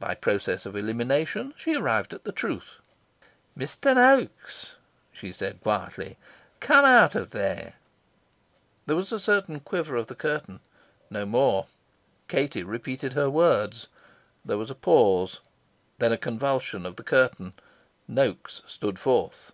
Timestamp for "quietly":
5.60-6.16